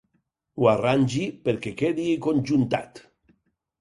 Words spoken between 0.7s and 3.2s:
arrangi perquè quedi conjuntat.